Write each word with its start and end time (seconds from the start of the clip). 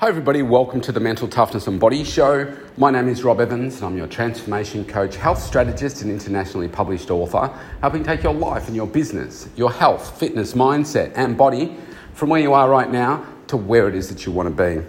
Hi, 0.00 0.06
everybody. 0.06 0.42
Welcome 0.42 0.80
to 0.82 0.92
the 0.92 1.00
Mental 1.00 1.26
Toughness 1.26 1.66
and 1.66 1.80
Body 1.80 2.04
Show. 2.04 2.56
My 2.76 2.92
name 2.92 3.08
is 3.08 3.24
Rob 3.24 3.40
Evans, 3.40 3.78
and 3.78 3.84
I'm 3.84 3.96
your 3.96 4.06
transformation 4.06 4.84
coach, 4.84 5.16
health 5.16 5.42
strategist, 5.42 6.02
and 6.02 6.10
internationally 6.12 6.68
published 6.68 7.10
author, 7.10 7.52
helping 7.80 8.04
take 8.04 8.22
your 8.22 8.32
life 8.32 8.68
and 8.68 8.76
your 8.76 8.86
business, 8.86 9.48
your 9.56 9.72
health, 9.72 10.16
fitness, 10.16 10.52
mindset, 10.52 11.10
and 11.16 11.36
body 11.36 11.76
from 12.14 12.28
where 12.28 12.40
you 12.40 12.52
are 12.52 12.70
right 12.70 12.88
now 12.88 13.26
to 13.48 13.56
where 13.56 13.88
it 13.88 13.96
is 13.96 14.08
that 14.08 14.24
you 14.24 14.30
want 14.30 14.48
to 14.48 14.54
be. 14.54 14.86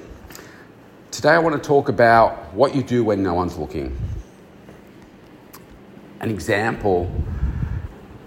Today, 1.10 1.30
I 1.30 1.40
want 1.40 1.56
to 1.56 1.68
talk 1.68 1.90
about 1.90 2.54
what 2.54 2.76
you 2.76 2.84
do 2.84 3.04
when 3.04 3.24
no 3.24 3.34
one's 3.34 3.58
looking. 3.58 3.98
An 6.20 6.30
example 6.30 7.12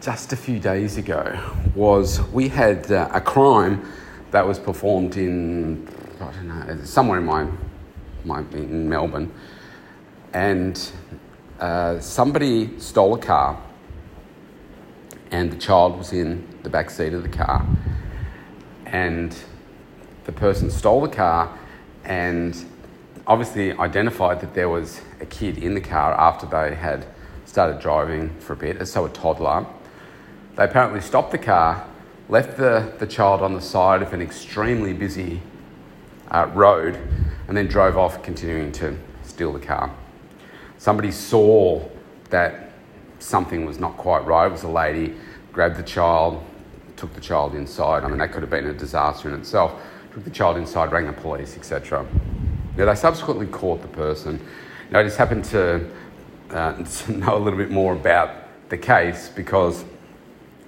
just 0.01 0.33
a 0.33 0.37
few 0.37 0.59
days 0.59 0.96
ago 0.96 1.39
was 1.77 2.21
we 2.33 2.49
had 2.49 2.91
uh, 2.91 3.09
a 3.12 3.21
crime 3.21 3.87
that 4.33 4.45
was 4.45 4.59
performed 4.59 5.17
in 5.17 5.87
Don't 6.35 6.49
know 6.49 6.85
somewhere 6.85 7.19
in 7.19 7.27
my 7.27 7.46
my 8.25 8.41
in 8.53 8.89
Melbourne, 8.89 9.32
and 10.32 10.91
uh, 11.61 12.00
somebody 12.00 12.79
stole 12.79 13.14
a 13.14 13.18
car, 13.18 13.61
and 15.31 15.53
the 15.53 15.57
child 15.57 15.99
was 15.99 16.13
in 16.13 16.49
the 16.63 16.71
back 16.71 16.91
seat 16.91 17.13
of 17.13 17.22
the 17.22 17.29
car, 17.29 17.67
and 18.86 19.36
the 20.25 20.32
person 20.32 20.71
stole 20.71 21.03
the 21.03 21.08
car, 21.08 21.58
and 22.05 22.64
obviously 23.27 23.72
identified 23.72 24.41
that 24.41 24.55
there 24.55 24.69
was 24.69 25.03
a 25.21 25.27
kid 25.27 25.58
in 25.58 25.75
the 25.75 25.80
car 25.80 26.13
after 26.14 26.46
they 26.46 26.75
had 26.75 27.07
started 27.44 27.80
driving 27.80 28.30
for 28.39 28.55
a 28.55 28.57
bit, 28.57 28.86
so 28.89 29.05
a 29.05 29.08
toddler. 29.11 29.67
They 30.57 30.64
apparently 30.64 31.00
stopped 31.00 31.33
the 31.33 31.39
car, 31.39 31.86
left 32.28 32.56
the, 32.56 32.92
the 32.98 33.06
child 33.06 33.42
on 33.42 33.53
the 33.55 33.61
side 33.61 34.00
of 34.00 34.12
an 34.12 34.22
extremely 34.22 34.92
busy 34.92 35.42
uh, 36.33 36.50
road, 36.55 36.98
and 37.47 37.56
then 37.56 37.69
drove 37.69 37.97
off, 37.97 38.22
continuing 38.22 38.72
to 38.72 38.98
steal 39.22 39.53
the 39.53 39.61
car. 39.61 39.95
Somebody 40.78 41.12
saw 41.12 41.86
that 42.30 42.72
something 43.20 43.64
was 43.64 43.78
not 43.78 43.97
quite 43.97 44.25
right. 44.27 44.47
It 44.47 44.53
was 44.53 44.64
a 44.64 44.69
lady, 44.69 45.14
grabbed 45.53 45.77
the 45.77 45.83
child, 45.83 46.42
took 46.97 47.14
the 47.14 47.20
child 47.20 47.55
inside. 47.55 48.05
I 48.05 48.08
mean, 48.08 48.19
that 48.19 48.33
could 48.33 48.42
have 48.42 48.50
been 48.50 48.66
a 48.66 48.72
disaster 48.72 49.28
in 49.28 49.38
itself. 49.38 49.80
Took 50.12 50.25
the 50.25 50.30
child 50.30 50.56
inside, 50.56 50.91
rang 50.91 51.06
the 51.06 51.12
police, 51.12 51.56
etc. 51.56 52.06
Now, 52.77 52.86
they 52.86 52.94
subsequently 52.94 53.47
caught 53.47 53.83
the 53.83 53.88
person. 53.88 54.41
Now, 54.91 55.00
I 55.00 55.03
just 55.03 55.19
happened 55.19 55.44
to, 55.47 55.88
uh, 56.50 56.83
to 56.83 57.12
know 57.16 57.36
a 57.36 57.38
little 57.38 57.58
bit 57.58 57.70
more 57.70 57.92
about 57.92 58.30
the 58.69 58.78
case 58.78 59.28
because 59.28 59.84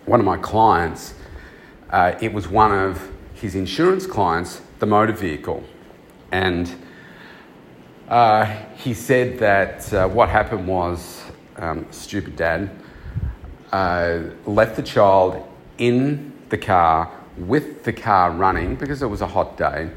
one 0.04 0.20
of 0.20 0.26
my 0.26 0.36
clients, 0.36 1.14
uh, 1.90 2.14
it 2.20 2.32
was 2.32 2.48
one 2.48 2.72
of 2.72 3.10
his 3.34 3.54
insurance 3.54 4.06
clients, 4.06 4.60
the 4.84 4.90
motor 4.90 5.14
vehicle. 5.14 5.64
And 6.30 6.70
uh, 8.06 8.44
he 8.76 8.92
said 8.92 9.38
that 9.38 9.90
uh, 9.94 10.06
what 10.08 10.28
happened 10.28 10.68
was 10.68 11.22
um, 11.56 11.86
stupid 11.90 12.36
dad 12.36 12.70
uh, 13.72 14.20
left 14.44 14.76
the 14.76 14.82
child 14.82 15.42
in 15.78 16.34
the 16.50 16.58
car 16.58 17.10
with 17.38 17.82
the 17.84 17.94
car 17.94 18.30
running 18.30 18.76
because 18.76 19.00
it 19.00 19.06
was 19.06 19.22
a 19.22 19.26
hot 19.26 19.56
day 19.56 19.88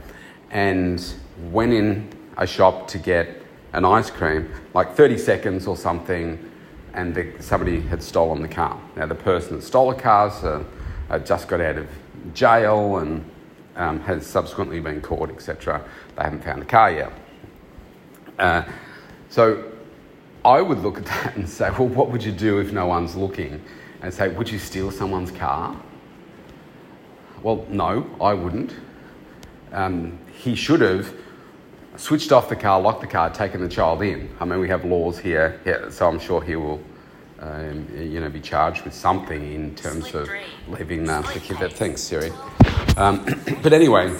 and 0.51 1.15
went 1.51 1.73
in 1.73 2.07
a 2.37 2.47
shop 2.47 2.87
to 2.87 2.97
get 2.97 3.41
an 3.73 3.83
ice 3.83 4.09
cream, 4.09 4.49
like 4.73 4.95
30 4.95 5.17
seconds 5.17 5.67
or 5.67 5.75
something 5.75 6.49
and 6.93 7.13
the, 7.13 7.33
somebody 7.41 7.81
had 7.81 8.01
stolen 8.01 8.41
the 8.41 8.47
car. 8.47 8.79
Now, 8.95 9.05
the 9.05 9.15
person 9.15 9.57
that 9.57 9.63
stole 9.63 9.93
the 9.93 10.01
car 10.01 10.29
uh, 10.29 10.63
uh, 11.09 11.19
just 11.19 11.49
got 11.49 11.59
out 11.59 11.75
of 11.77 11.89
jail 12.33 12.99
and 12.99 13.29
um, 13.77 13.99
has 14.01 14.25
subsequently 14.25 14.79
been 14.79 15.01
caught, 15.01 15.29
etc. 15.29 15.83
They 16.15 16.23
haven't 16.23 16.43
found 16.43 16.61
the 16.61 16.65
car 16.65 16.91
yet. 16.91 17.13
Uh, 18.37 18.63
so 19.29 19.71
I 20.43 20.61
would 20.61 20.79
look 20.79 20.97
at 20.97 21.05
that 21.05 21.35
and 21.37 21.47
say, 21.47 21.69
well, 21.71 21.87
what 21.87 22.11
would 22.11 22.23
you 22.23 22.31
do 22.31 22.59
if 22.59 22.71
no 22.71 22.87
one's 22.87 23.15
looking? 23.15 23.63
And 24.01 24.13
say, 24.13 24.29
would 24.29 24.49
you 24.49 24.59
steal 24.59 24.91
someone's 24.91 25.31
car? 25.31 25.75
Well, 27.43 27.65
no, 27.69 28.09
I 28.19 28.33
wouldn't. 28.33 28.73
Um, 29.71 30.17
he 30.33 30.55
should 30.55 30.81
have 30.81 31.13
switched 31.97 32.31
off 32.31 32.49
the 32.49 32.55
car, 32.55 32.79
locked 32.79 33.01
the 33.01 33.07
car, 33.07 33.29
taken 33.29 33.61
the 33.61 33.69
child 33.69 34.01
in. 34.01 34.29
I 34.39 34.45
mean, 34.45 34.59
we 34.59 34.67
have 34.69 34.85
laws 34.85 35.19
here, 35.19 35.59
so 35.89 36.07
I'm 36.07 36.19
sure 36.19 36.41
he 36.41 36.55
will, 36.55 36.81
um, 37.39 37.87
you 37.95 38.19
know, 38.19 38.29
be 38.29 38.39
charged 38.39 38.83
with 38.83 38.93
something 38.93 39.53
in 39.53 39.75
terms 39.75 40.13
of 40.13 40.29
leaving 40.67 41.09
uh, 41.09 41.21
the 41.21 41.39
kid. 41.39 41.57
That 41.59 41.73
thanks, 41.73 42.01
Siri. 42.01 42.31
Um, 42.97 43.23
but 43.63 43.71
anyway, 43.71 44.13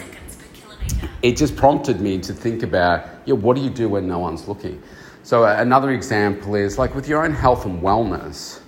it 1.21 1.35
just 1.35 1.57
prompted 1.57 1.99
me 1.99 2.19
to 2.19 2.33
think 2.33 2.63
about, 2.63 3.05
yeah, 3.25 3.33
what 3.33 3.57
do 3.57 3.61
you 3.61 3.69
do 3.69 3.89
when 3.89 4.07
no 4.07 4.19
one's 4.19 4.47
looking? 4.47 4.81
So 5.23 5.43
uh, 5.43 5.57
another 5.59 5.91
example 5.91 6.55
is 6.55 6.77
like 6.77 6.95
with 6.95 7.09
your 7.09 7.25
own 7.25 7.33
health 7.33 7.65
and 7.65 7.81
wellness. 7.81 8.61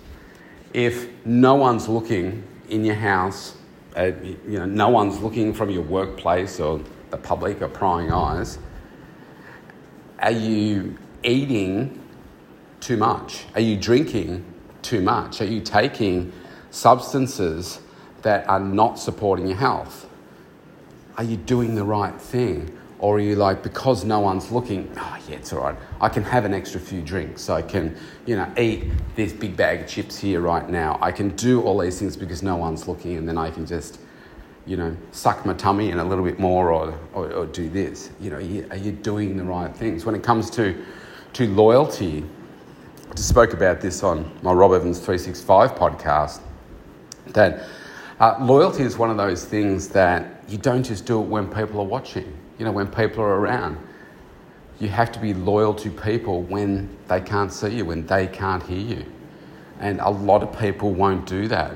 If 0.74 1.08
no 1.25 1.56
one's 1.56 1.88
looking 1.88 2.44
in 2.68 2.84
your 2.84 2.96
house, 2.96 3.56
uh, 3.96 4.12
you 4.46 4.59
know, 4.59 4.66
no 4.66 4.90
one's 4.90 5.20
looking 5.20 5.53
from 5.53 5.70
your 5.70 5.84
workplace 5.84 6.59
or 6.59 6.81
the 7.12 7.18
public 7.18 7.62
or 7.62 7.70
prying 7.70 8.12
eyes 8.12 8.59
are 10.22 10.31
you 10.31 10.97
eating 11.24 12.00
too 12.80 12.97
much? 12.97 13.46
Are 13.56 13.62
you 13.62 13.78
drinking 13.78 14.46
too 14.81 15.02
much? 15.02 15.41
Are 15.41 15.46
you 15.46 15.62
taking 15.62 16.31
substances 16.72 17.80
that 18.22 18.47
are 18.47 18.59
not 18.59 19.00
supporting 19.00 19.47
your 19.47 19.57
health? 19.57 20.07
Are 21.18 21.24
you 21.24 21.38
doing 21.38 21.75
the 21.75 21.84
right 21.84 22.19
thing? 22.19 22.75
Or 23.00 23.16
are 23.16 23.19
you 23.19 23.35
like, 23.35 23.63
because 23.63 24.03
no 24.03 24.19
one's 24.19 24.52
looking, 24.52 24.91
oh 24.97 25.18
yeah, 25.28 25.38
it's 25.38 25.53
all 25.53 25.62
right. 25.62 25.75
I 26.02 26.09
can 26.09 26.24
have 26.24 26.44
an 26.44 26.53
extra 26.53 26.81
few 26.81 27.02
drinks. 27.02 27.50
I 27.50 27.62
can, 27.62 27.96
you 28.25 28.35
know, 28.35 28.52
eat 28.58 28.85
this 29.16 29.31
big 29.31 29.56
bag 29.56 29.81
of 29.81 29.88
chips 29.88 30.18
here 30.18 30.41
right 30.41 30.69
now. 30.69 31.00
I 31.02 31.13
can 31.13 31.29
do 31.38 31.62
all 31.62 31.79
these 31.79 31.97
things 31.97 32.18
because 32.18 32.44
no 32.44 32.58
one's 32.58 32.90
looking 32.90 33.16
and 33.16 33.28
then 33.28 33.38
I 33.38 33.52
can 33.52 33.66
just 33.66 34.00
you 34.69 34.78
know, 34.78 34.96
suck 35.12 35.47
my 35.47 35.53
tummy 35.56 35.90
in 35.90 35.97
a 35.97 36.03
little 36.03 36.24
bit 36.24 36.38
more 36.38 36.72
or, 36.72 36.94
or, 37.13 37.31
or 37.31 37.46
do 37.47 37.68
this? 37.69 38.12
You 38.19 38.29
know, 38.29 38.35
are 38.35 38.41
you, 38.41 38.68
are 38.69 38.78
you, 38.78 38.91
doing 38.91 39.35
the 39.35 39.44
right 39.44 39.75
things? 39.75 40.06
When 40.06 40.13
it 40.13 40.22
comes 40.22 40.52
to, 40.52 40.85
to 41.34 41.47
loyalty, 41.47 42.24
I 43.09 43.13
just 43.16 43.29
spoke 43.29 43.53
about 43.53 43.81
this 43.81 44.03
on 44.03 44.31
my 44.44 44.53
Rob 44.53 44.74
Evans 44.74 45.00
365 45.00 45.72
podcast, 45.72 46.41
that 47.28 47.63
uh, 48.19 48.38
loyalty 48.41 48.84
is 48.84 48.97
one 48.97 49.09
of 49.09 49.18
those 49.18 49.46
things 49.46 49.88
that 49.90 50.44
you 50.50 50.57
don't 50.57 50.84
just 50.84 51.06
do 51.06 51.22
it 51.22 51.25
when 51.25 51.47
people 51.47 51.80
are 51.80 51.85
watching, 51.85 52.38
you 52.57 52.66
know, 52.66 52.72
when 52.72 52.88
people 52.88 53.24
are 53.24 53.40
around. 53.40 53.78
You 54.80 54.90
have 54.90 55.12
to 55.13 55.19
be 55.19 55.34
loyal 55.34 55.74
to 55.75 55.90
people 55.90 56.44
when 56.44 56.96
they 57.08 57.22
can't 57.22 57.52
see 57.52 57.78
you, 57.78 57.85
when 57.85 58.06
they 58.06 58.28
can't 58.28 58.63
hear 58.63 58.97
you. 58.97 59.06
And 59.79 60.02
a 60.02 60.09
lot 60.09 60.44
of 60.44 60.58
people 60.59 60.94
won't 60.94 61.25
do 61.25 61.47
that. 61.47 61.74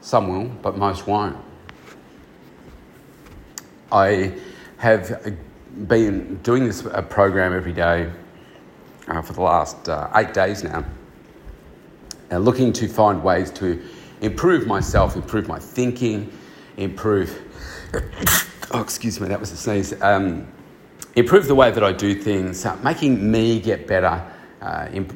Some 0.00 0.28
will, 0.28 0.48
but 0.62 0.76
most 0.76 1.06
won't. 1.06 1.36
I 3.90 4.34
have 4.76 5.36
been 5.86 6.36
doing 6.42 6.64
this 6.66 6.84
uh, 6.84 7.02
program 7.02 7.54
every 7.54 7.72
day 7.72 8.10
uh, 9.08 9.22
for 9.22 9.32
the 9.32 9.40
last 9.40 9.88
uh, 9.88 10.10
eight 10.16 10.34
days 10.34 10.62
now, 10.62 10.84
uh, 12.30 12.38
looking 12.38 12.72
to 12.74 12.88
find 12.88 13.22
ways 13.22 13.50
to 13.52 13.82
improve 14.20 14.66
myself, 14.66 15.16
improve 15.16 15.48
my 15.48 15.58
thinking, 15.58 16.32
improve. 16.76 17.40
oh, 18.72 18.80
excuse 18.80 19.20
me, 19.20 19.28
that 19.28 19.40
was 19.40 19.52
a 19.52 19.56
sneeze. 19.56 20.00
Um, 20.02 20.46
improve 21.16 21.46
the 21.48 21.54
way 21.54 21.70
that 21.70 21.84
I 21.84 21.92
do 21.92 22.14
things, 22.14 22.64
uh, 22.64 22.76
making 22.82 23.30
me 23.30 23.60
get 23.60 23.86
better. 23.86 24.24
Uh, 24.60 24.88
in, 24.92 25.08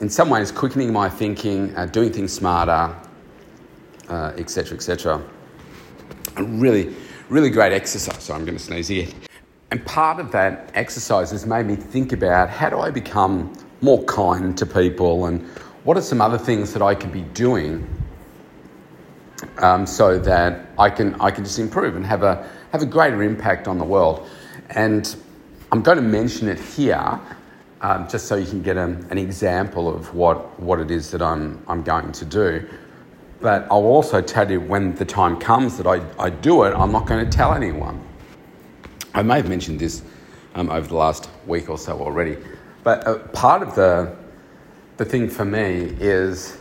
in 0.00 0.08
some 0.08 0.28
ways, 0.28 0.50
quickening 0.50 0.92
my 0.92 1.08
thinking, 1.08 1.74
doing 1.92 2.12
things 2.12 2.32
smarter, 2.32 2.94
etc., 4.08 4.76
etc. 4.76 5.22
A 6.36 6.42
really 6.42 6.94
really 7.30 7.48
great 7.48 7.72
exercise. 7.72 8.24
So 8.24 8.34
I'm 8.34 8.44
going 8.44 8.58
to 8.58 8.62
sneeze 8.62 8.88
here. 8.88 9.06
And 9.70 9.84
part 9.86 10.18
of 10.18 10.32
that 10.32 10.70
exercise 10.74 11.30
has 11.30 11.46
made 11.46 11.66
me 11.66 11.76
think 11.76 12.12
about 12.12 12.50
how 12.50 12.68
do 12.68 12.80
I 12.80 12.90
become 12.90 13.52
more 13.80 14.02
kind 14.04 14.58
to 14.58 14.66
people 14.66 15.26
and 15.26 15.46
what 15.84 15.96
are 15.96 16.02
some 16.02 16.20
other 16.20 16.36
things 16.36 16.72
that 16.72 16.82
I 16.82 16.94
could 16.94 17.12
be 17.12 17.22
doing 17.22 17.86
um, 19.60 19.86
so 19.86 20.18
that 20.18 20.66
I 20.78 20.90
can, 20.90 21.14
I 21.20 21.30
can 21.30 21.44
just 21.44 21.58
improve 21.58 21.96
and 21.96 22.04
have 22.04 22.22
a, 22.22 22.48
have 22.72 22.82
a 22.82 22.86
greater 22.86 23.22
impact 23.22 23.68
on 23.68 23.78
the 23.78 23.84
world. 23.84 24.28
And 24.70 25.14
I'm 25.72 25.82
going 25.82 25.96
to 25.96 26.02
mention 26.02 26.48
it 26.48 26.58
here 26.58 27.20
um, 27.80 28.08
just 28.08 28.26
so 28.26 28.36
you 28.36 28.46
can 28.46 28.62
get 28.62 28.76
a, 28.76 28.84
an 29.10 29.18
example 29.18 29.94
of 29.94 30.14
what, 30.14 30.58
what 30.60 30.80
it 30.80 30.90
is 30.90 31.10
that 31.12 31.22
I'm, 31.22 31.62
I'm 31.68 31.82
going 31.82 32.12
to 32.12 32.24
do. 32.24 32.68
But 33.40 33.62
I'll 33.70 33.86
also 33.86 34.20
tell 34.20 34.50
you 34.50 34.60
when 34.60 34.94
the 34.96 35.04
time 35.04 35.38
comes 35.38 35.78
that 35.78 35.86
I, 35.86 36.02
I 36.18 36.30
do 36.30 36.64
it, 36.64 36.74
I'm 36.74 36.92
not 36.92 37.06
going 37.06 37.24
to 37.24 37.30
tell 37.30 37.54
anyone. 37.54 38.04
I 39.14 39.22
may 39.22 39.36
have 39.36 39.48
mentioned 39.48 39.80
this 39.80 40.02
um, 40.54 40.70
over 40.70 40.86
the 40.86 40.94
last 40.94 41.30
week 41.46 41.70
or 41.70 41.78
so 41.78 41.98
already. 42.00 42.36
But 42.82 43.06
uh, 43.06 43.18
part 43.28 43.62
of 43.62 43.74
the, 43.74 44.14
the 44.98 45.04
thing 45.04 45.28
for 45.28 45.44
me 45.44 45.96
is, 45.98 46.58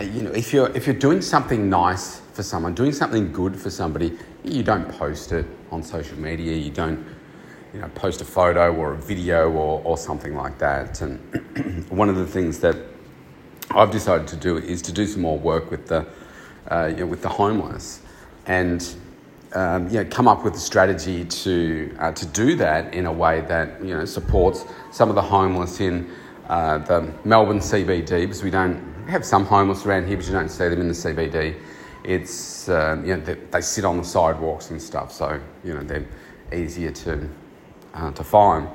you 0.00 0.22
know, 0.22 0.30
if 0.30 0.52
you're, 0.52 0.74
if 0.76 0.86
you're 0.86 0.96
doing 0.96 1.22
something 1.22 1.68
nice 1.68 2.20
for 2.32 2.42
someone, 2.42 2.74
doing 2.74 2.92
something 2.92 3.32
good 3.32 3.56
for 3.56 3.70
somebody, 3.70 4.16
you 4.44 4.62
don't 4.62 4.88
post 4.88 5.32
it, 5.32 5.46
on 5.70 5.82
social 5.82 6.18
media. 6.18 6.56
You 6.56 6.70
don't, 6.70 7.04
you 7.72 7.80
know, 7.80 7.88
post 7.88 8.20
a 8.20 8.24
photo 8.24 8.74
or 8.74 8.94
a 8.94 8.96
video 8.96 9.50
or, 9.50 9.82
or 9.84 9.96
something 9.96 10.34
like 10.34 10.58
that. 10.58 11.00
And 11.00 11.86
one 11.90 12.08
of 12.08 12.16
the 12.16 12.26
things 12.26 12.60
that 12.60 12.76
I've 13.70 13.90
decided 13.90 14.26
to 14.28 14.36
do 14.36 14.56
is 14.56 14.82
to 14.82 14.92
do 14.92 15.06
some 15.06 15.22
more 15.22 15.38
work 15.38 15.70
with 15.70 15.86
the, 15.88 16.06
uh, 16.70 16.86
you 16.86 16.96
know, 16.96 17.06
with 17.06 17.22
the 17.22 17.28
homeless, 17.28 18.02
and 18.46 18.86
um, 19.54 19.88
you 19.88 20.02
know, 20.02 20.04
come 20.10 20.28
up 20.28 20.44
with 20.44 20.54
a 20.54 20.60
strategy 20.60 21.24
to 21.24 21.94
uh, 21.98 22.12
to 22.12 22.26
do 22.26 22.56
that 22.56 22.94
in 22.94 23.06
a 23.06 23.12
way 23.12 23.42
that 23.42 23.82
you 23.82 23.94
know 23.94 24.04
supports 24.04 24.64
some 24.90 25.08
of 25.08 25.14
the 25.14 25.22
homeless 25.22 25.80
in 25.80 26.10
uh, 26.48 26.78
the 26.78 27.12
Melbourne 27.24 27.58
CBD 27.58 28.22
because 28.22 28.42
we 28.42 28.50
don't 28.50 28.97
have 29.08 29.24
some 29.24 29.44
homeless 29.44 29.86
around 29.86 30.06
here, 30.06 30.16
but 30.16 30.26
you 30.26 30.32
don't 30.32 30.48
see 30.48 30.68
them 30.68 30.80
in 30.80 30.88
the 30.88 30.94
CBD. 30.94 31.58
It's 32.04 32.68
um, 32.68 33.04
you 33.04 33.16
know 33.16 33.22
they, 33.22 33.34
they, 33.34 33.60
sit 33.60 33.84
on 33.84 33.96
the 33.96 34.04
sidewalks 34.04 34.70
and 34.70 34.80
stuff, 34.80 35.12
so 35.12 35.40
you 35.64 35.74
know 35.74 35.82
they're 35.82 36.06
easier 36.52 36.90
to 36.90 37.28
uh, 37.94 38.10
to 38.12 38.24
find. 38.24 38.68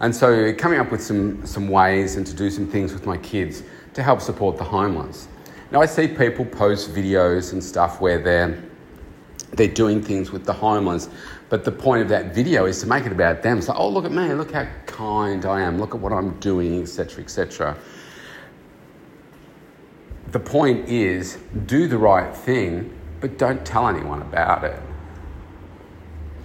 And 0.00 0.14
so 0.14 0.52
coming 0.54 0.78
up 0.78 0.92
with 0.92 1.02
some 1.02 1.44
some 1.44 1.68
ways 1.68 2.16
and 2.16 2.26
to 2.26 2.34
do 2.34 2.50
some 2.50 2.66
things 2.66 2.92
with 2.92 3.06
my 3.06 3.16
kids 3.18 3.62
to 3.94 4.02
help 4.02 4.20
support 4.20 4.56
the 4.58 4.64
homeless. 4.64 5.28
Now 5.70 5.80
I 5.80 5.86
see 5.86 6.06
people 6.06 6.44
post 6.44 6.94
videos 6.94 7.52
and 7.52 7.62
stuff 7.62 8.00
where 8.00 8.18
they're 8.18 8.62
they're 9.52 9.68
doing 9.68 10.02
things 10.02 10.30
with 10.30 10.44
the 10.44 10.52
homeless. 10.52 11.08
But 11.48 11.64
the 11.64 11.72
point 11.72 12.02
of 12.02 12.08
that 12.10 12.34
video 12.34 12.66
is 12.66 12.80
to 12.82 12.86
make 12.86 13.06
it 13.06 13.12
about 13.12 13.42
them. 13.42 13.60
Like, 13.60 13.78
oh, 13.78 13.88
look 13.88 14.04
at 14.04 14.12
me, 14.12 14.34
look 14.34 14.52
how 14.52 14.68
kind 14.84 15.46
I 15.46 15.62
am, 15.62 15.78
look 15.78 15.94
at 15.94 16.00
what 16.00 16.12
I'm 16.12 16.38
doing, 16.40 16.82
etc., 16.82 17.24
etc. 17.24 17.76
The 20.30 20.40
point 20.40 20.90
is, 20.90 21.38
do 21.64 21.88
the 21.88 21.96
right 21.96 22.36
thing, 22.36 22.94
but 23.20 23.38
don't 23.38 23.64
tell 23.64 23.88
anyone 23.88 24.20
about 24.20 24.62
it. 24.62 24.78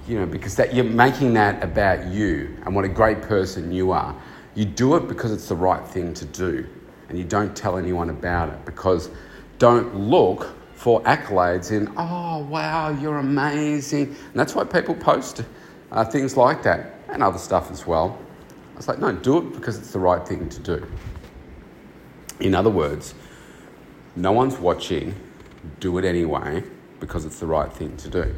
You 0.08 0.20
know, 0.20 0.26
because 0.26 0.56
that 0.56 0.74
you're 0.74 0.86
making 0.86 1.34
that 1.34 1.62
about 1.62 2.08
you 2.08 2.58
and 2.66 2.74
what 2.74 2.86
a 2.86 2.90
great 2.90 3.22
person 3.22 3.74
you 3.74 3.92
are. 3.92 4.16
You 4.56 4.64
do 4.64 4.96
it 4.96 5.08
because 5.10 5.34
it's 5.34 5.50
the 5.50 5.56
right 5.56 5.86
thing 5.86 6.14
to 6.14 6.26
do, 6.26 6.66
and 7.10 7.18
you 7.18 7.26
don't 7.26 7.56
tell 7.56 7.78
anyone 7.78 8.10
about 8.10 8.50
it 8.50 8.64
because 8.66 9.10
don't 9.60 9.96
look 9.96 10.56
for 10.76 11.02
accolades 11.04 11.72
in, 11.72 11.92
oh, 11.98 12.40
wow, 12.50 12.90
you're 12.90 13.18
amazing. 13.18 14.08
And 14.08 14.34
that's 14.34 14.56
why 14.56 14.64
people 14.64 14.96
post 14.96 15.44
uh, 15.92 16.06
things 16.06 16.38
like 16.38 16.64
that 16.64 17.00
and 17.10 17.22
other 17.22 17.38
stuff 17.38 17.70
as 17.70 17.86
well. 17.86 18.18
I 18.74 18.78
was 18.78 18.88
like, 18.88 19.00
no, 19.00 19.12
do 19.12 19.40
it 19.40 19.54
because 19.54 19.78
it's 19.78 19.92
the 19.92 20.00
right 20.00 20.26
thing 20.26 20.48
to 20.50 20.60
do. 20.60 20.88
In 22.40 22.56
other 22.56 22.70
words, 22.70 23.14
no 24.16 24.32
one's 24.32 24.58
watching, 24.58 25.16
do 25.80 25.98
it 25.98 26.06
anyway 26.06 26.64
because 27.00 27.26
it's 27.26 27.40
the 27.40 27.46
right 27.46 27.72
thing 27.72 27.96
to 27.98 28.10
do. 28.10 28.36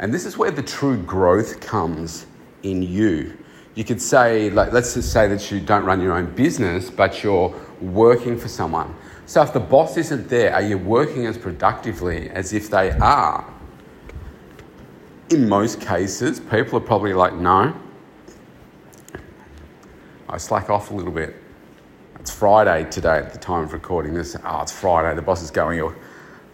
And 0.00 0.12
this 0.12 0.24
is 0.24 0.36
where 0.36 0.50
the 0.50 0.62
true 0.62 0.96
growth 1.02 1.60
comes 1.60 2.26
in 2.62 2.82
you. 2.82 3.36
You 3.74 3.84
could 3.84 4.02
say, 4.02 4.50
like, 4.50 4.72
let's 4.72 4.94
just 4.94 5.12
say 5.12 5.28
that 5.28 5.50
you 5.50 5.60
don't 5.60 5.84
run 5.84 6.00
your 6.00 6.12
own 6.12 6.34
business, 6.34 6.90
but 6.90 7.22
you're 7.22 7.54
working 7.80 8.36
for 8.36 8.48
someone. 8.48 8.94
So 9.26 9.42
if 9.42 9.52
the 9.52 9.60
boss 9.60 9.96
isn't 9.96 10.28
there, 10.28 10.54
are 10.54 10.62
you 10.62 10.78
working 10.78 11.26
as 11.26 11.38
productively 11.38 12.30
as 12.30 12.52
if 12.52 12.70
they 12.70 12.90
are? 12.92 13.46
In 15.30 15.48
most 15.48 15.80
cases, 15.80 16.40
people 16.40 16.78
are 16.78 16.82
probably 16.82 17.12
like, 17.12 17.34
no. 17.34 17.74
I 20.28 20.38
slack 20.38 20.70
off 20.70 20.90
a 20.90 20.94
little 20.94 21.12
bit. 21.12 21.36
It's 22.28 22.36
Friday 22.36 22.84
today 22.90 23.16
at 23.16 23.32
the 23.32 23.38
time 23.38 23.64
of 23.64 23.72
recording 23.72 24.12
this. 24.12 24.36
Oh, 24.44 24.60
it's 24.60 24.70
Friday. 24.70 25.16
The 25.16 25.22
boss 25.22 25.42
is 25.42 25.50
going 25.50 25.80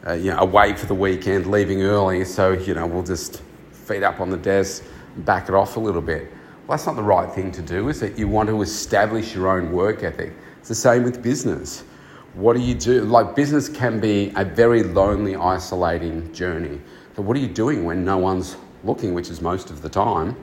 uh, 0.07 0.13
you 0.13 0.31
know, 0.31 0.39
away 0.39 0.77
for 0.77 0.87
the 0.87 0.95
weekend, 0.95 1.51
leaving 1.51 1.83
early. 1.83 2.25
So, 2.25 2.53
you 2.53 2.75
know, 2.75 2.87
we'll 2.87 3.03
just 3.03 3.43
feet 3.73 4.05
up 4.05 4.21
on 4.21 4.31
the 4.31 4.37
desk, 4.37 4.85
and 5.17 5.25
back 5.25 5.49
it 5.49 5.55
off 5.57 5.77
a 5.77 5.81
little 5.81 6.01
bit. 6.01 6.31
Well, 6.69 6.79
that's 6.79 6.87
not 6.87 6.95
the 6.95 7.03
right 7.03 7.29
thing 7.29 7.51
to 7.51 7.61
do, 7.61 7.89
is 7.89 8.03
it? 8.03 8.17
You 8.17 8.29
want 8.29 8.51
to 8.51 8.63
establish 8.63 9.35
your 9.35 9.49
own 9.49 9.73
work 9.73 10.05
ethic. 10.05 10.35
It's 10.61 10.69
the 10.69 10.77
same 10.77 11.03
with 11.03 11.21
business 11.25 11.83
what 12.35 12.57
do 12.57 12.63
you 12.63 12.75
do? 12.75 13.03
Like, 13.03 13.35
business 13.35 13.69
can 13.69 13.99
be 13.99 14.33
a 14.37 14.45
very 14.45 14.85
lonely, 14.85 15.35
isolating 15.35 16.33
journey. 16.33 16.81
So, 17.17 17.23
what 17.23 17.37
are 17.37 17.41
you 17.41 17.49
doing 17.49 17.85
when 17.85 18.05
no 18.05 18.19
one's 18.19 18.57
looking, 18.85 19.13
which 19.13 19.29
is 19.29 19.41
most 19.41 19.71
of 19.71 19.83
the 19.83 19.89
time? 19.89 20.37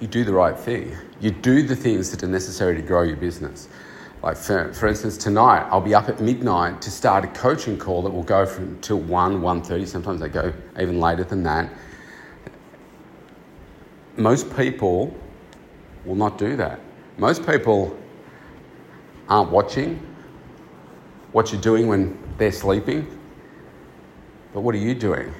You 0.00 0.06
do 0.06 0.24
the 0.24 0.32
right 0.32 0.58
thing. 0.58 0.96
You 1.20 1.30
do 1.30 1.62
the 1.62 1.74
things 1.74 2.10
that 2.10 2.22
are 2.22 2.28
necessary 2.28 2.76
to 2.76 2.82
grow 2.82 3.02
your 3.02 3.16
business. 3.16 3.68
Like, 4.22 4.36
for, 4.36 4.72
for 4.72 4.88
instance, 4.88 5.16
tonight 5.16 5.68
I'll 5.70 5.80
be 5.80 5.94
up 5.94 6.08
at 6.08 6.20
midnight 6.20 6.82
to 6.82 6.90
start 6.90 7.24
a 7.24 7.28
coaching 7.28 7.78
call 7.78 8.02
that 8.02 8.10
will 8.10 8.22
go 8.22 8.46
from 8.46 8.80
till 8.80 8.98
1, 9.00 9.40
1.30. 9.40 9.86
Sometimes 9.86 10.20
they 10.20 10.28
go 10.28 10.52
even 10.80 11.00
later 11.00 11.24
than 11.24 11.42
that. 11.44 11.72
Most 14.16 14.54
people 14.56 15.16
will 16.04 16.16
not 16.16 16.38
do 16.38 16.56
that. 16.56 16.80
Most 17.16 17.46
people 17.46 17.96
aren't 19.28 19.50
watching 19.50 20.04
what 21.32 21.52
you're 21.52 21.60
doing 21.60 21.86
when 21.86 22.18
they're 22.38 22.52
sleeping. 22.52 23.06
But 24.52 24.62
what 24.62 24.74
are 24.74 24.78
you 24.78 24.94
doing? 24.94 25.32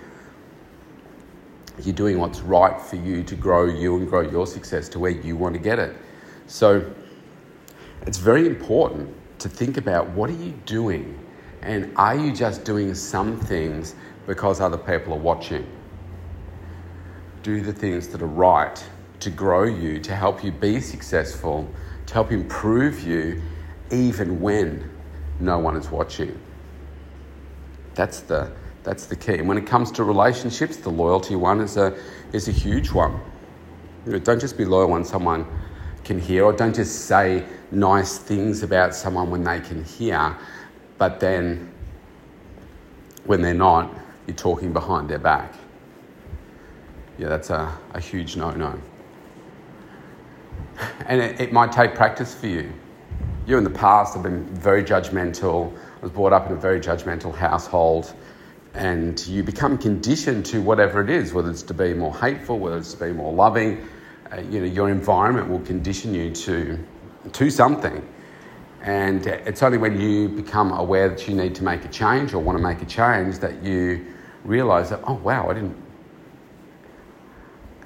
You're 1.84 1.94
doing 1.94 2.18
what's 2.18 2.40
right 2.40 2.80
for 2.80 2.96
you 2.96 3.22
to 3.24 3.34
grow 3.34 3.66
you 3.66 3.96
and 3.96 4.08
grow 4.08 4.20
your 4.20 4.46
success 4.46 4.88
to 4.90 4.98
where 4.98 5.10
you 5.10 5.36
want 5.36 5.54
to 5.54 5.60
get 5.60 5.78
it. 5.78 5.96
So 6.46 6.92
it's 8.06 8.18
very 8.18 8.46
important 8.46 9.14
to 9.40 9.48
think 9.48 9.76
about 9.76 10.08
what 10.10 10.30
are 10.30 10.34
you 10.34 10.52
doing 10.66 11.18
and 11.62 11.92
are 11.96 12.16
you 12.16 12.32
just 12.32 12.64
doing 12.64 12.94
some 12.94 13.38
things 13.38 13.94
because 14.26 14.60
other 14.60 14.78
people 14.78 15.12
are 15.12 15.18
watching? 15.18 15.66
Do 17.42 17.60
the 17.60 17.72
things 17.72 18.08
that 18.08 18.22
are 18.22 18.26
right 18.26 18.82
to 19.20 19.30
grow 19.30 19.64
you, 19.64 19.98
to 20.00 20.14
help 20.14 20.44
you 20.44 20.52
be 20.52 20.80
successful, 20.80 21.68
to 22.06 22.14
help 22.14 22.30
improve 22.32 23.00
you 23.00 23.42
even 23.90 24.40
when 24.40 24.90
no 25.40 25.58
one 25.58 25.76
is 25.76 25.90
watching. 25.90 26.38
That's 27.94 28.20
the, 28.20 28.52
that's 28.88 29.04
the 29.04 29.16
key. 29.16 29.34
And 29.34 29.46
when 29.46 29.58
it 29.58 29.66
comes 29.66 29.92
to 29.92 30.02
relationships, 30.02 30.78
the 30.78 30.88
loyalty 30.88 31.36
one 31.36 31.60
is 31.60 31.76
a, 31.76 31.94
is 32.32 32.48
a 32.48 32.52
huge 32.52 32.90
one. 32.90 33.20
You 34.06 34.12
know, 34.12 34.18
don't 34.18 34.40
just 34.40 34.56
be 34.56 34.64
loyal 34.64 34.88
when 34.88 35.04
someone 35.04 35.46
can 36.04 36.18
hear, 36.18 36.44
or 36.44 36.54
don't 36.54 36.74
just 36.74 37.04
say 37.04 37.44
nice 37.70 38.16
things 38.16 38.62
about 38.62 38.94
someone 38.94 39.30
when 39.30 39.44
they 39.44 39.60
can 39.60 39.84
hear, 39.84 40.34
but 40.96 41.20
then 41.20 41.70
when 43.26 43.42
they're 43.42 43.52
not, 43.52 43.94
you're 44.26 44.34
talking 44.34 44.72
behind 44.72 45.10
their 45.10 45.18
back. 45.18 45.52
Yeah, 47.18 47.28
that's 47.28 47.50
a, 47.50 47.70
a 47.92 48.00
huge 48.00 48.36
no 48.36 48.52
no. 48.52 48.80
And 51.04 51.20
it, 51.20 51.38
it 51.38 51.52
might 51.52 51.72
take 51.72 51.94
practice 51.94 52.34
for 52.34 52.46
you 52.46 52.72
you 53.48 53.56
in 53.56 53.64
the 53.64 53.70
past 53.70 54.12
have 54.12 54.22
been 54.22 54.44
very 54.54 54.84
judgmental. 54.84 55.74
I 55.74 56.00
was 56.02 56.10
brought 56.10 56.34
up 56.34 56.46
in 56.46 56.52
a 56.52 56.60
very 56.60 56.78
judgmental 56.78 57.34
household, 57.34 58.12
and 58.74 59.26
you 59.26 59.42
become 59.42 59.78
conditioned 59.78 60.46
to 60.46 60.60
whatever 60.60 61.00
it 61.00 61.10
is, 61.10 61.32
whether 61.32 61.50
it's 61.50 61.62
to 61.62 61.74
be 61.74 61.94
more 61.94 62.14
hateful, 62.14 62.58
whether 62.58 62.78
it's 62.78 62.94
to 62.94 63.06
be 63.06 63.12
more 63.12 63.32
loving. 63.32 63.86
Uh, 64.30 64.40
you 64.40 64.60
know, 64.60 64.66
your 64.66 64.90
environment 64.90 65.48
will 65.48 65.60
condition 65.60 66.14
you 66.14 66.30
to 66.30 66.78
to 67.32 67.50
something, 67.50 68.06
and 68.82 69.26
it's 69.26 69.62
only 69.62 69.78
when 69.78 70.00
you 70.00 70.28
become 70.28 70.72
aware 70.72 71.08
that 71.08 71.26
you 71.26 71.34
need 71.34 71.54
to 71.54 71.64
make 71.64 71.84
a 71.84 71.88
change 71.88 72.32
or 72.34 72.38
want 72.38 72.56
to 72.56 72.62
make 72.62 72.80
a 72.82 72.86
change 72.86 73.38
that 73.38 73.62
you 73.62 74.06
realise 74.44 74.90
that 74.90 75.00
oh 75.04 75.14
wow, 75.14 75.50
I 75.50 75.54
didn't. 75.54 75.76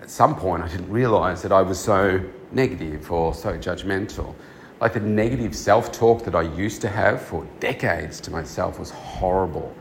At 0.01 0.11
some 0.11 0.35
point, 0.35 0.63
I 0.63 0.69
didn't 0.69 0.91
realise 0.91 1.43
that 1.43 1.53
I 1.53 1.63
was 1.63 1.79
so 1.79 2.21
negative 2.51 3.11
or 3.11 3.35
so 3.35 3.57
judgmental. 3.57 4.35
Like 4.81 4.95
the 4.95 5.01
negative 5.01 5.55
self 5.55 5.93
talk 5.93 6.25
that 6.25 6.35
I 6.35 6.43
used 6.43 6.81
to 6.83 6.89
have 6.89 7.23
for 7.23 7.47
decades 7.61 8.21
to 8.23 8.33
myself 8.33 8.81
was 8.81 8.91
horrible. 8.91 9.75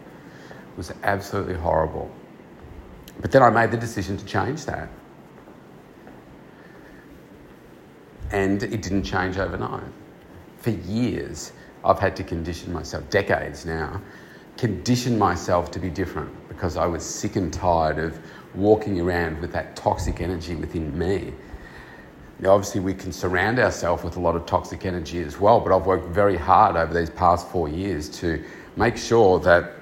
Was 0.77 0.93
absolutely 1.03 1.55
horrible. 1.55 2.09
But 3.21 3.31
then 3.31 3.43
I 3.43 3.49
made 3.49 3.71
the 3.71 3.77
decision 3.77 4.17
to 4.17 4.25
change 4.25 4.65
that. 4.65 4.89
And 8.31 8.63
it 8.63 8.81
didn't 8.81 9.03
change 9.03 9.37
overnight. 9.37 9.83
For 10.57 10.69
years, 10.71 11.51
I've 11.83 11.99
had 11.99 12.15
to 12.15 12.23
condition 12.23 12.71
myself, 12.71 13.09
decades 13.09 13.65
now, 13.65 14.01
condition 14.57 15.17
myself 15.17 15.71
to 15.71 15.79
be 15.79 15.89
different 15.89 16.31
because 16.47 16.77
I 16.77 16.85
was 16.85 17.03
sick 17.03 17.35
and 17.35 17.51
tired 17.51 17.99
of 17.99 18.19
walking 18.55 19.01
around 19.01 19.39
with 19.41 19.51
that 19.53 19.75
toxic 19.75 20.21
energy 20.21 20.55
within 20.55 20.97
me 20.97 21.33
Now, 22.41 22.51
obviously, 22.53 22.81
we 22.81 22.95
can 22.95 23.11
surround 23.11 23.59
ourselves 23.59 24.03
with 24.03 24.17
a 24.17 24.19
lot 24.19 24.35
of 24.35 24.47
toxic 24.47 24.85
energy 24.85 25.21
as 25.21 25.39
well, 25.39 25.59
but 25.59 25.75
I've 25.75 25.85
worked 25.85 26.07
very 26.07 26.37
hard 26.37 26.75
over 26.75 26.91
these 26.91 27.11
past 27.11 27.47
four 27.49 27.69
years 27.69 28.09
to 28.19 28.43
make 28.75 28.97
sure 28.97 29.39
that 29.41 29.73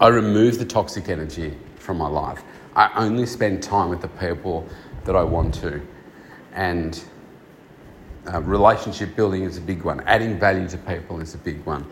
I 0.00 0.08
remove 0.08 0.58
the 0.58 0.64
toxic 0.64 1.08
energy 1.08 1.56
from 1.76 1.98
my 1.98 2.06
life. 2.06 2.42
I 2.76 3.04
only 3.04 3.26
spend 3.26 3.62
time 3.62 3.88
with 3.88 4.00
the 4.00 4.08
people 4.08 4.66
that 5.04 5.16
I 5.16 5.24
want 5.24 5.54
to. 5.54 5.82
And 6.52 7.02
uh, 8.32 8.40
relationship 8.42 9.16
building 9.16 9.42
is 9.42 9.56
a 9.56 9.60
big 9.60 9.82
one. 9.82 10.00
Adding 10.02 10.38
value 10.38 10.68
to 10.68 10.78
people 10.78 11.20
is 11.20 11.34
a 11.34 11.38
big 11.38 11.64
one. 11.64 11.84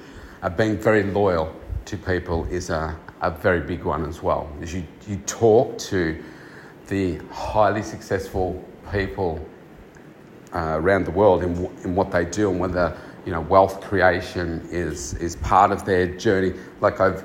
Uh, 0.43 0.51
being 0.51 0.77
very 0.77 1.03
loyal 1.03 1.53
to 1.87 1.97
people 1.97 2.45
is 2.45 2.71
a, 2.71 2.97
a 3.23 3.31
very 3.33 3.61
big 3.61 3.83
one 3.83 4.05
as 4.05 4.23
well. 4.23 4.49
Is 4.61 4.73
you, 4.73 4.85
you 5.09 5.17
talk 5.27 5.77
to 5.79 6.23
the 6.87 7.19
highly 7.33 7.83
successful 7.83 8.65
people 8.93 9.45
uh, 10.55 10.77
around 10.79 11.07
the 11.07 11.11
world 11.11 11.43
in, 11.43 11.57
in 11.83 11.97
what 11.97 12.13
they 12.13 12.25
do 12.25 12.51
and 12.51 12.61
whether 12.61 12.97
you 13.25 13.33
know 13.33 13.41
wealth 13.41 13.81
creation 13.81 14.65
is 14.71 15.15
is 15.15 15.35
part 15.37 15.73
of 15.73 15.85
their 15.85 16.07
journey. 16.07 16.55
Like 16.81 17.01
I've 17.01 17.25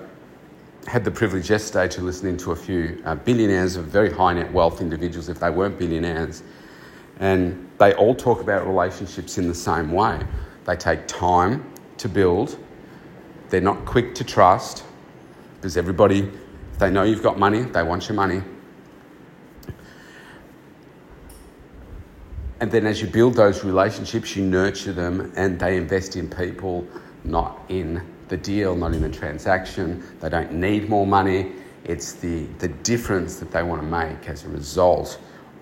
had 0.87 1.03
the 1.03 1.11
privilege 1.11 1.49
yesterday 1.49 1.87
to 1.89 2.01
listen 2.01 2.27
into 2.27 2.51
a 2.51 2.55
few 2.55 3.01
uh, 3.05 3.15
billionaires 3.15 3.75
of 3.75 3.85
very 3.85 4.11
high 4.11 4.33
net 4.33 4.51
wealth 4.51 4.81
individuals, 4.81 5.29
if 5.29 5.39
they 5.39 5.49
weren't 5.49 5.77
billionaires, 5.77 6.43
and 7.19 7.69
they 7.77 7.93
all 7.93 8.15
talk 8.15 8.41
about 8.41 8.65
relationships 8.67 9.37
in 9.37 9.47
the 9.47 9.55
same 9.55 9.91
way. 9.91 10.19
They 10.65 10.75
take 10.75 11.07
time 11.07 11.71
to 11.97 12.09
build. 12.09 12.57
They're 13.49 13.61
not 13.61 13.85
quick 13.85 14.15
to 14.15 14.23
trust 14.23 14.83
because 15.55 15.77
everybody, 15.77 16.29
if 16.71 16.79
they 16.79 16.89
know 16.89 17.03
you've 17.03 17.23
got 17.23 17.37
money, 17.37 17.61
they 17.61 17.83
want 17.83 18.07
your 18.09 18.15
money. 18.15 18.41
And 22.59 22.71
then 22.71 22.85
as 22.85 23.01
you 23.01 23.07
build 23.07 23.33
those 23.33 23.63
relationships, 23.63 24.35
you 24.35 24.45
nurture 24.45 24.93
them 24.93 25.33
and 25.35 25.59
they 25.59 25.77
invest 25.77 26.15
in 26.15 26.29
people, 26.29 26.87
not 27.23 27.59
in 27.69 28.01
the 28.31 28.37
deal, 28.37 28.75
not 28.75 28.93
in 28.93 29.03
the 29.03 29.09
transaction. 29.09 30.03
They 30.19 30.29
don't 30.29 30.51
need 30.53 30.89
more 30.89 31.05
money. 31.05 31.51
It's 31.83 32.13
the, 32.13 32.45
the 32.57 32.69
difference 32.69 33.35
that 33.35 33.51
they 33.51 33.61
want 33.61 33.81
to 33.81 33.87
make 33.87 34.27
as 34.27 34.43
a 34.45 34.49
result 34.49 35.19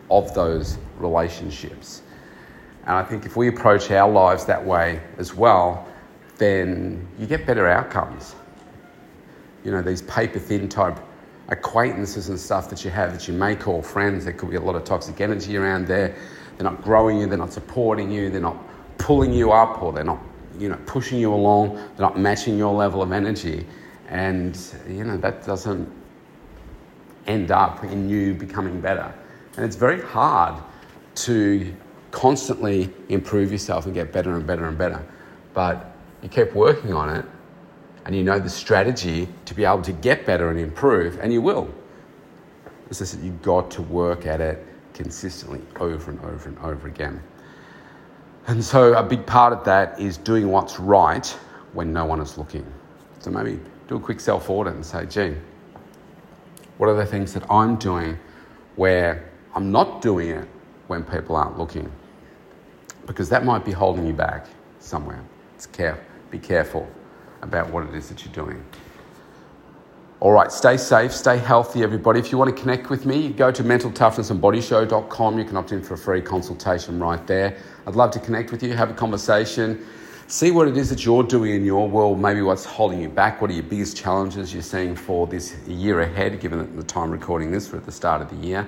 of 0.10 0.34
those 0.34 0.78
relationships. 0.98 2.04
And 2.84 2.92
I 2.92 3.04
think 3.04 3.26
if 3.26 3.36
we 3.36 3.50
approach 3.50 3.92
our 3.92 4.10
lives 4.10 4.46
that 4.46 4.66
way 4.66 5.02
as 5.18 5.36
well, 5.36 5.86
then 6.38 7.06
you 7.20 7.28
get 7.28 7.46
better 7.46 7.68
outcomes. 7.68 8.36
You 9.66 9.72
know, 9.72 9.82
these 9.82 10.04
paper 10.04 10.40
thin 10.40 10.70
type 10.70 10.98
acquaintances 11.50 12.30
and 12.30 12.40
stuff 12.40 12.70
that 12.70 12.86
you 12.86 12.92
have 12.92 13.12
that 13.12 13.28
you 13.28 13.34
may 13.34 13.56
call 13.56 13.82
friends, 13.82 14.24
there 14.24 14.34
could 14.34 14.50
be 14.50 14.56
a 14.56 14.62
lot 14.62 14.76
of 14.76 14.86
toxic 14.86 15.20
energy 15.20 15.58
around 15.58 15.86
there 15.86 16.16
they're 16.60 16.70
not 16.70 16.82
growing 16.82 17.18
you, 17.18 17.26
they're 17.26 17.38
not 17.38 17.54
supporting 17.54 18.12
you, 18.12 18.30
they're 18.30 18.42
not 18.42 18.58
pulling 18.98 19.32
you 19.32 19.54
up, 19.54 19.82
or 19.82 19.94
they're 19.94 20.04
not, 20.04 20.20
you 20.58 20.70
know, 20.70 20.78
pushing 20.86 21.20
you 21.20 21.34
along, 21.34 21.76
they're 21.76 22.00
not 22.00 22.20
matching 22.20 22.58
your 22.58 22.74
level 22.74 23.02
of 23.02 23.12
energy. 23.12 23.66
And, 24.08 24.58
you 24.88 25.04
know, 25.04 25.18
that 25.18 25.46
doesn't 25.46 25.90
end 27.28 27.52
up 27.52 27.84
in 27.84 28.10
you 28.10 28.34
becoming 28.34 28.82
better. 28.82 29.14
And 29.56 29.66
it's 29.66 29.76
very 29.76 30.02
hard 30.02 30.62
to 31.16 31.74
constantly 32.12 32.92
improve 33.10 33.52
yourself 33.52 33.86
and 33.86 33.94
get 33.94 34.12
better 34.12 34.36
and 34.36 34.48
better 34.48 34.66
and 34.66 34.78
better. 34.78 35.06
But 35.54 35.92
you 36.24 36.30
keep 36.30 36.54
working 36.54 36.94
on 36.94 37.16
it 37.16 37.26
and 38.06 38.16
you 38.16 38.24
know 38.24 38.40
the 38.40 38.50
strategy 38.50 39.28
to 39.46 39.54
be 39.54 39.66
able 39.66 39.84
to 39.84 39.92
get 39.92 40.26
better 40.26 40.50
and 40.50 40.60
improve, 40.60 41.20
and 41.20 41.32
you 41.32 41.42
will. 41.42 41.72
It's 42.90 43.00
just 43.00 43.16
that 43.16 43.24
you've 43.24 43.42
got 43.44 43.70
to 43.72 43.84
work 43.84 44.26
at 44.26 44.42
it 44.42 44.66
consistently 44.94 45.62
over 45.80 46.10
and 46.10 46.20
over 46.22 46.50
and 46.50 46.58
over 46.60 46.88
again. 46.88 47.22
And 48.50 48.66
so, 48.66 48.96
a 48.96 49.04
big 49.04 49.28
part 49.28 49.54
of 49.54 49.64
that 49.66 50.00
is 50.00 50.18
doing 50.18 50.50
what's 50.50 50.80
right 50.80 51.28
when 51.74 51.94
no 51.94 52.06
one 52.06 52.20
is 52.20 52.36
looking. 52.36 52.66
So, 53.20 53.30
maybe 53.30 53.60
do 53.88 53.98
a 53.98 54.00
quick 54.00 54.20
self 54.20 54.50
audit 54.50 54.74
and 54.74 54.84
say, 54.84 55.06
gee, 55.06 55.36
what 56.80 56.90
are 56.90 56.96
the 56.96 57.06
things 57.06 57.32
that 57.36 57.44
I'm 57.48 57.76
doing 57.76 58.18
where 58.76 59.30
I'm 59.54 59.72
not 59.72 60.02
doing 60.02 60.30
it 60.30 60.48
when 60.88 61.04
people 61.04 61.36
aren't 61.36 61.60
looking? 61.60 61.92
Because 63.06 63.30
that 63.30 63.46
might 63.46 63.64
be 63.64 63.72
holding 63.72 64.08
you 64.08 64.14
back 64.14 64.48
somewhere. 64.80 65.24
It's 65.54 65.68
care- 65.68 66.04
be 66.32 66.40
careful 66.40 66.90
about 67.44 67.70
what 67.70 67.86
it 67.86 67.94
is 67.94 68.10
that 68.10 68.26
you're 68.26 68.34
doing. 68.34 68.66
All 70.22 70.34
right, 70.34 70.52
stay 70.52 70.76
safe, 70.76 71.14
stay 71.14 71.38
healthy, 71.38 71.82
everybody. 71.82 72.20
If 72.20 72.30
you 72.30 72.38
want 72.38 72.54
to 72.54 72.62
connect 72.62 72.90
with 72.90 73.06
me, 73.06 73.30
go 73.30 73.52
to 73.52 73.64
mentaltoughnessandbodyshow.com. 73.64 75.40
You 75.40 75.46
can 75.46 75.56
opt 75.56 75.72
in 75.72 75.82
for 75.82 75.94
a 75.94 75.98
free 75.98 76.22
consultation 76.22 77.00
right 77.00 77.26
there. 77.26 77.56
I'd 77.88 77.96
love 77.96 78.12
to 78.12 78.20
connect 78.20 78.52
with 78.52 78.62
you, 78.62 78.74
have 78.74 78.90
a 78.90 78.94
conversation, 78.94 79.88
see 80.28 80.52
what 80.52 80.68
it 80.68 80.76
is 80.76 80.90
that 80.90 81.06
you're 81.06 81.24
doing 81.24 81.56
in 81.56 81.64
your 81.64 81.88
world, 81.88 82.20
maybe 82.20 82.42
what's 82.42 82.66
holding 82.66 83.00
you 83.00 83.08
back, 83.08 83.42
what 83.42 83.50
are 83.50 83.54
your 83.54 83.64
biggest 83.64 83.96
challenges 83.96 84.54
you're 84.54 84.62
seeing 84.62 84.94
for 84.94 85.26
this 85.26 85.56
year 85.66 86.02
ahead, 86.02 86.42
given 86.42 86.76
the 86.76 86.84
time 86.84 87.12
recording 87.12 87.50
this, 87.50 87.72
we're 87.72 87.78
at 87.78 87.86
the 87.86 87.92
start 87.92 88.22
of 88.22 88.30
the 88.30 88.46
year. 88.46 88.68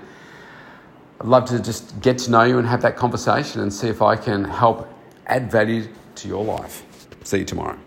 I'd 1.19 1.27
love 1.27 1.49
to 1.49 1.61
just 1.61 1.99
get 1.99 2.17
to 2.19 2.31
know 2.31 2.43
you 2.43 2.59
and 2.59 2.67
have 2.67 2.81
that 2.83 2.95
conversation 2.95 3.59
and 3.59 3.73
see 3.73 3.89
if 3.89 4.01
I 4.01 4.15
can 4.15 4.45
help 4.45 4.87
add 5.27 5.51
value 5.51 5.89
to 6.15 6.27
your 6.29 6.45
life. 6.45 6.85
See 7.25 7.39
you 7.39 7.45
tomorrow. 7.45 7.77